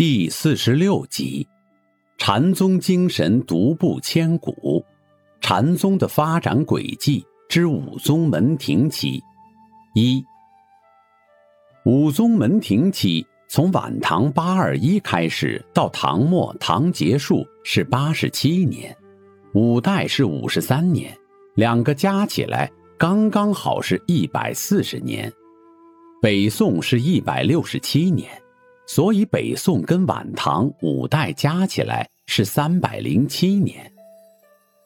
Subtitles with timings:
[0.00, 1.46] 第四十六集：
[2.16, 4.82] 禅宗精神独步千古，
[5.42, 9.22] 禅宗的发展轨迹之五宗门庭期。
[9.94, 10.24] 一、
[11.84, 13.22] 五宗门庭期。
[13.46, 18.96] 从晚唐八二一开始到唐末唐结束是八十七年，
[19.52, 21.14] 五代是五十三年，
[21.54, 25.30] 两个加起来刚刚好是一百四十年。
[26.22, 28.30] 北宋是一百六十七年，
[28.92, 33.88] 所以北宋跟晚唐五代加起来是三百零七年。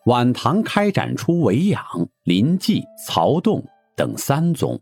[0.05, 1.83] 晚唐开展出韦养、
[2.25, 3.65] 林济、曹洞
[3.97, 4.79] 等三宗，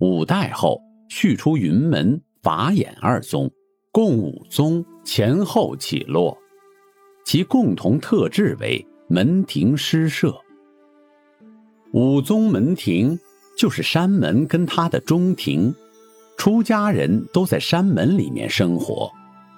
[0.00, 2.20] 五代后续出云门。
[2.42, 3.50] 法眼二宗，
[3.92, 6.36] 共五宗前后起落，
[7.24, 10.38] 其共同特质为门庭诗社。
[11.92, 13.18] 五宗门庭
[13.56, 15.74] 就是山门跟它的中庭，
[16.40, 19.12] 出家人都在山门里面生活，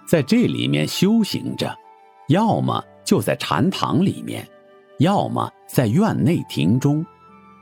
[0.04, 1.72] 在这里面修行着，
[2.26, 4.44] 要么就在禅堂里面，
[4.98, 7.06] 要么在院内庭中。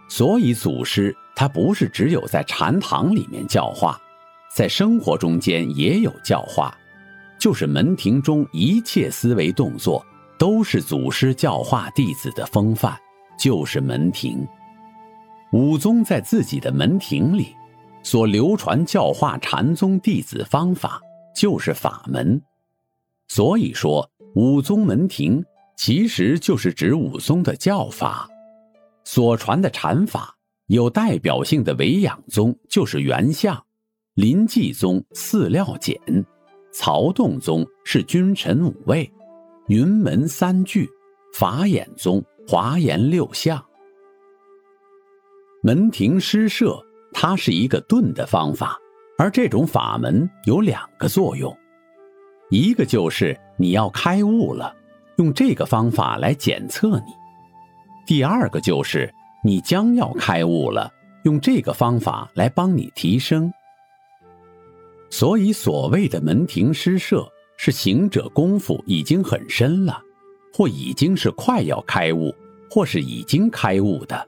[0.09, 4.01] 所以祖师他不是只有在禅堂里面教化。
[4.57, 6.75] 在生活中间也有教化，
[7.39, 10.03] 就是门庭中一切思维动作
[10.39, 12.97] 都是祖师教化弟子的风范，
[13.39, 14.49] 就是门庭。
[15.53, 17.55] 武宗在自己的门庭里
[18.03, 21.01] 所流传教化禅宗弟子方法，
[21.35, 22.41] 就是法门。
[23.29, 25.45] 所以说，武宗门庭
[25.77, 28.29] 其实就是指武宗的教法，
[29.05, 33.65] 所传的禅法有代表性的维养宗就是原相。
[34.15, 35.99] 临济宗寺料简，
[36.73, 39.11] 曹洞宗是君臣五位，
[39.69, 40.89] 云门三句，
[41.33, 43.65] 法眼宗华严六相。
[45.63, 46.85] 门庭诗社，
[47.23, 48.79] 它是一个顿的方法，
[49.19, 51.55] 而这种法门有两个作用，
[52.49, 54.75] 一个就是你要开悟了，
[55.19, 57.13] 用这个方法来检测你；
[58.07, 59.13] 第二个就是
[59.45, 60.91] 你将要开悟了，
[61.25, 63.53] 用这个方法来帮你提升。
[65.11, 70.01] 所以，所谓的门庭诗社，是行者功夫已经很深了，
[70.55, 72.35] 或已经是快要开悟，
[72.71, 74.27] 或是已经开悟的，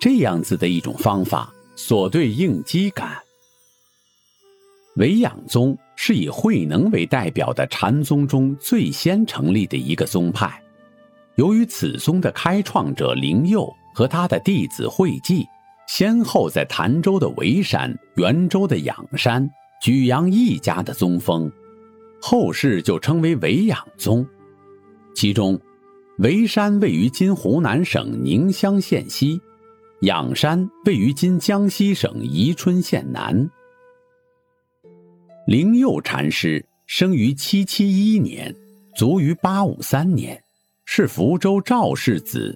[0.00, 3.18] 这样子的一种方法所对应机感。
[4.96, 10.62] 维养宗是以慧能为代表的禅宗中最先成立的一个宗派，
[11.36, 15.44] 由于此宗的开创者灵佑和他的弟子慧济，
[15.88, 19.50] 先后在潭州的维山、袁州的仰山。
[19.82, 21.52] 举扬一家的宗风，
[22.18, 24.26] 后世就称为维养宗。
[25.14, 25.60] 其中，
[26.20, 29.38] 维山位于今湖南省宁乡县西，
[30.00, 33.48] 仰山位于今江西省宜春县南。
[35.46, 38.54] 灵佑禅师生于七七一年，
[38.96, 40.42] 卒于八五三年，
[40.84, 42.54] 是福州赵氏子。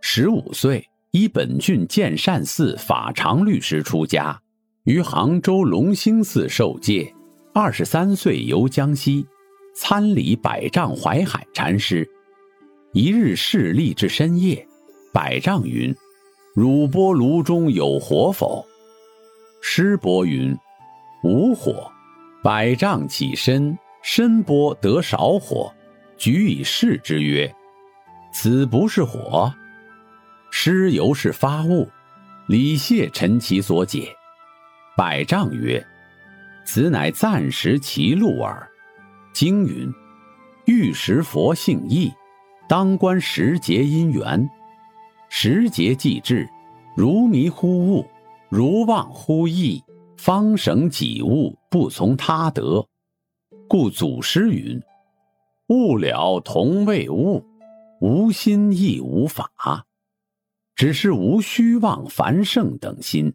[0.00, 4.40] 十五岁，依本郡建善寺法常律师出家。
[4.84, 7.14] 于杭州龙兴寺受戒，
[7.52, 9.26] 二十三岁游江西，
[9.76, 12.08] 参礼百丈怀海禅师。
[12.92, 14.66] 一日侍立至深夜，
[15.12, 15.94] 百丈云
[16.54, 18.66] ：“汝钵炉中有火否？”
[19.62, 20.56] 师伯云
[21.22, 21.90] ：“无火。”
[22.42, 25.70] 百丈起身，身钵得少火，
[26.16, 27.54] 举以示之曰
[28.32, 29.52] ：“此不是火。”
[30.50, 31.86] 师由是发悟，
[32.48, 34.08] 礼谢陈其所解。
[34.96, 35.86] 百丈曰
[36.64, 38.66] ：“此乃暂时其路耳。”
[39.34, 39.92] 经云
[40.64, 42.10] ：“欲识佛性意，
[42.66, 44.48] 当观时节因缘。
[45.32, 46.46] 时节既至，
[46.96, 48.04] 如迷忽悟，
[48.50, 49.82] 如忘忽意，
[50.16, 52.84] 方省己悟，不从他得。
[53.68, 54.78] 故祖师云
[55.70, 57.42] ：‘悟了同未悟，
[58.00, 59.48] 无心亦无法，
[60.74, 63.32] 只是无虚妄繁盛等心。’”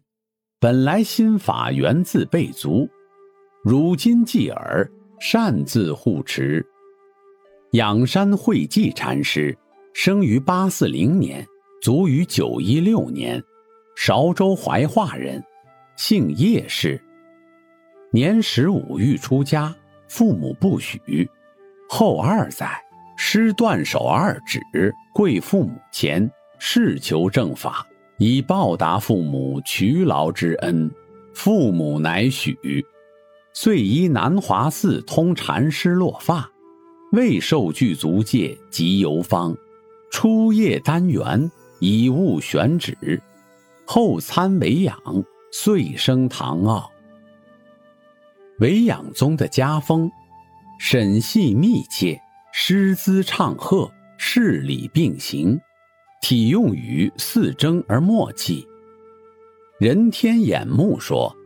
[0.60, 2.88] 本来心法源自备足，
[3.62, 6.64] 如今继耳，擅自护持。
[7.72, 9.56] 仰山慧寂禅师
[9.92, 11.46] 生于八四零年，
[11.86, 13.40] 卒于九一六年，
[13.94, 15.40] 韶州怀化人，
[15.96, 17.00] 姓叶氏。
[18.10, 19.72] 年十五欲出家，
[20.08, 21.30] 父母不许。
[21.88, 22.68] 后二载，
[23.16, 24.60] 师断手二指，
[25.14, 26.28] 跪父母前，
[26.58, 27.86] 誓求正法，
[28.18, 30.90] 以报答父母劬劳之恩。
[31.34, 32.84] 父母乃许，
[33.52, 36.50] 遂依南华寺通禅师落发，
[37.12, 39.56] 未受具足戒即游方，
[40.10, 41.48] 初夜丹元，
[41.80, 43.20] 以物选址，
[43.84, 44.96] 后参为养，
[45.52, 46.90] 遂升唐傲。
[48.60, 50.10] 维养宗的家风，
[50.78, 52.20] 审细密切，
[52.52, 55.60] 诗姿唱和，事理并行，
[56.22, 58.66] 体用语似真而默契。
[59.78, 61.36] 人天眼目说：“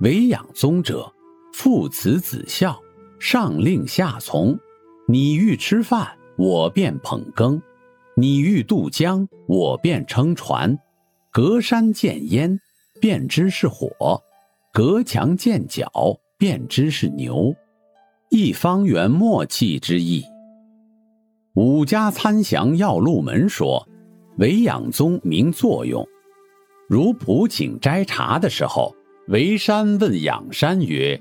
[0.00, 1.10] 维养宗者，
[1.54, 2.78] 父慈子孝，
[3.18, 4.58] 上令下从。
[5.08, 7.58] 你欲吃饭，我便捧羹；
[8.16, 10.78] 你欲渡江，我便撑船。
[11.30, 12.58] 隔山见烟，
[13.00, 13.88] 便知是火；
[14.72, 15.90] 隔墙见角。”
[16.38, 17.56] 便知是牛，
[18.28, 20.22] 一方圆默契之意。
[21.54, 23.88] 五家参详要入门说，
[24.36, 26.06] 维养宗明作用。
[26.90, 28.94] 如普请摘茶的时候，
[29.28, 31.18] 维山问养山曰：“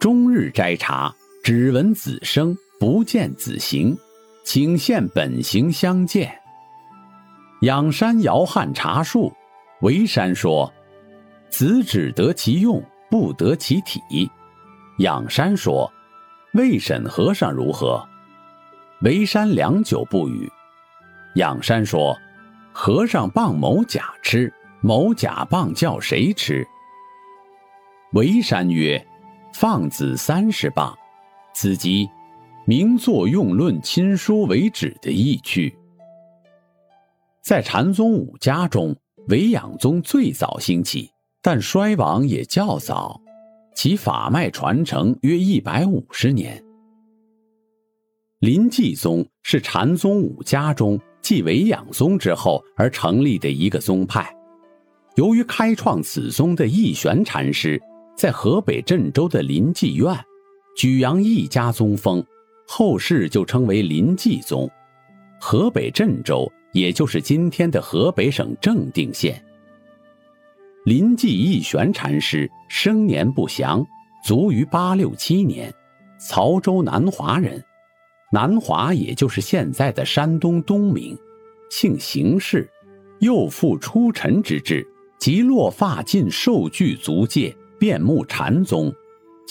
[0.00, 1.14] 终日摘茶，
[1.44, 3.94] 只闻子声，不见子形，
[4.52, 6.40] 请现本形相见。”
[7.62, 9.32] 仰山摇撼茶树，
[9.82, 10.72] 维山说
[11.50, 14.00] ：“子只得其用。”不得其体，
[14.98, 15.88] 仰山说
[16.54, 18.04] ：“魏沈和尚如何？”
[19.02, 20.50] 维山良久不语。
[21.36, 22.16] 仰山说
[22.74, 26.66] ：“和尚棒某甲吃，某甲棒叫谁吃？”
[28.14, 29.04] 维山曰
[29.54, 30.96] ：“放子三十棒。”
[31.54, 32.08] 此即
[32.70, 35.76] 名作用论亲疏为止的意趣。
[37.42, 38.94] 在禅宗五家中，
[39.26, 41.10] 维养宗最早兴起。
[41.42, 43.20] 但衰亡也较早，
[43.74, 46.62] 其法脉传承约一百五十年。
[48.38, 54.32] 临济宗是禅宗五家中继维养宗之后而成立的一个宗派。
[55.16, 57.82] 由于开创此宗的义玄禅师
[58.16, 60.16] 在河北郑州的临济院
[60.76, 62.24] 举扬一家宗风，
[62.72, 64.70] 后世就称为临济宗。
[65.40, 69.44] 河北郑州也就是今天的河北省正定县。
[70.84, 73.84] 临济义玄禅师生年不详，
[74.24, 75.74] 卒于八六七年，
[76.20, 77.60] 曹州南华人，
[78.30, 81.18] 南华也就是现在的山东东明，
[81.72, 82.70] 姓邢氏，
[83.18, 84.86] 又复出尘之志，
[85.18, 88.94] 即落发尽受具足戒，遍目禅宗。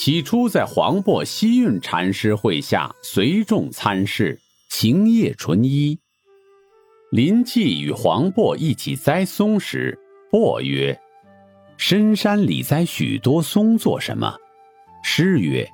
[0.02, 6.00] 起初在黄檗西运禅师会下随众参事，行业纯一。
[7.12, 10.00] 临济与黄檗一起栽松时，
[10.32, 10.98] 檗曰。
[11.76, 14.34] 深山里栽许多松做什么？
[15.04, 15.68] 诗曰：“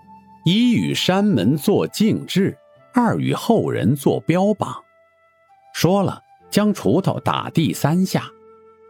[0.43, 2.57] 一与山门作静志，
[2.95, 4.75] 二与后人做标榜。”
[5.75, 6.19] 说了，
[6.49, 8.27] 将锄头打地三下。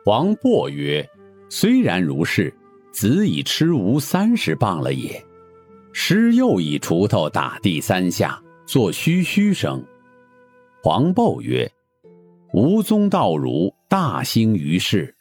[0.05, 1.05] 黄渤曰
[1.51, 2.55] ：“虽然如是，
[2.95, 5.21] 子已吃无三十磅了也。”
[5.91, 9.83] 师又以锄头打地三下，作嘘嘘声。
[10.81, 11.69] 黄豹曰
[12.53, 15.13] ：“吾宗道儒大兴于世。”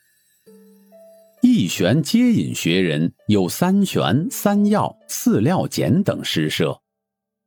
[1.43, 6.81] 一玄接引学人有三玄、三要、四料简等诗社。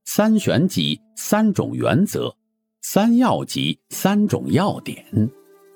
[0.05, 2.33] 三玄即三种原则，
[2.81, 5.03] 三要即三种要点，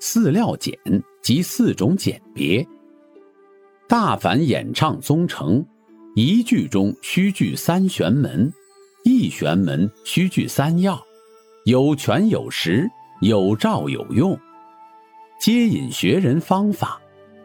[0.00, 0.78] 四料简
[1.20, 2.66] 即四种简别。
[3.92, 5.62] 大凡演唱宗成，
[6.14, 8.50] 一句中须具三玄门，
[9.04, 10.98] 一玄门须具三要，
[11.66, 14.34] 有权有实，有照有用。
[15.38, 16.98] 接引学人方法。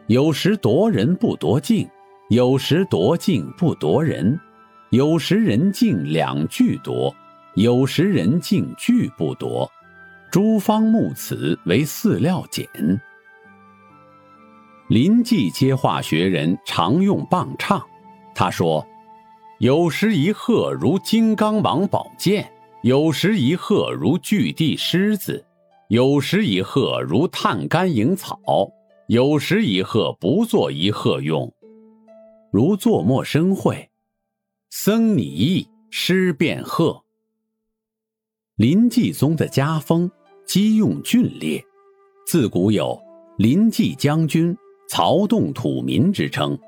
[0.06, 1.86] 有时夺人不夺境，
[2.30, 4.40] 有时夺境不夺人，
[4.88, 7.14] 有时人境两俱夺，
[7.56, 9.70] 有时人境俱不夺。
[10.32, 12.66] 诸方目此为四料简。
[14.88, 17.86] 临济接化学人常用棒唱，
[18.34, 18.86] 他说
[19.60, 22.50] ：“有时一鹤如金刚王宝剑，
[22.82, 25.44] 有时一鹤如巨地狮子，
[25.88, 28.38] 有时一鹤如探干蝇草。”
[29.08, 31.50] 有时一鹤不作一鹤用，
[32.52, 33.88] 如作莫生会，
[34.68, 37.02] 僧拟意诗变鹤。
[38.56, 40.10] 临济宗的家风
[40.44, 41.64] 机用峻烈，
[42.26, 43.00] 自古有
[43.38, 44.54] 临济将军、
[44.88, 46.58] 曹洞土民之称，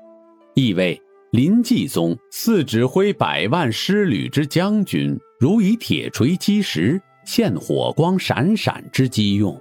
[0.53, 1.01] 意味
[1.31, 9.59] 临济宗似指挥百万师旅之将军，如以铁锤击石，现火光闪闪之机用。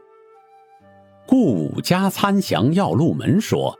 [1.27, 3.75] 故五家参详要入门说，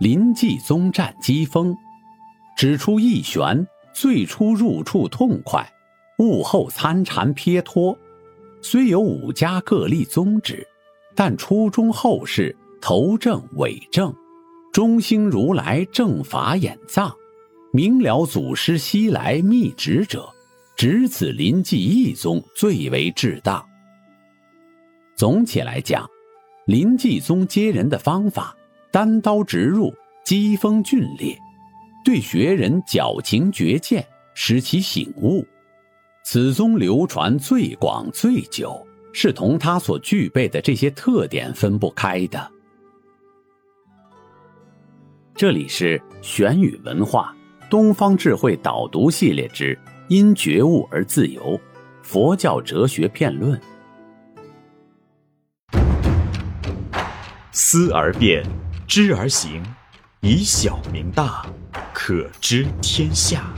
[0.00, 1.74] 临济宗战机锋，
[2.58, 5.66] 指出一玄最初入处痛快，
[6.18, 7.96] 悟后参禅撇脱，
[8.60, 10.66] 虽有五家各立宗旨，
[11.14, 14.14] 但初中后世头正尾正，
[14.76, 17.10] 中兴如来正法眼藏，
[17.72, 20.28] 明了祖师西来密旨者，
[20.76, 23.66] 只此临济一宗最为至当。
[25.16, 26.06] 总体来讲，
[26.66, 28.54] 临济宗接人的方法，
[28.90, 29.94] 单刀直入，
[30.26, 31.34] 机锋峻烈。
[32.04, 35.42] 对学人矫情绝见，使其醒悟。
[36.22, 42.50] 此宗流传最广最久，是同他所具备的这些特点分不开的。
[45.36, 47.36] 这里是玄宇文化
[47.68, 49.74] 东方智慧导读系列之
[50.08, 51.42] 《因觉悟而自由》，
[52.00, 53.60] 佛教哲学片论。
[57.52, 58.42] 思而变，
[58.86, 59.62] 知而行，
[60.22, 61.44] 以小明大。
[61.92, 63.52] 可知天下。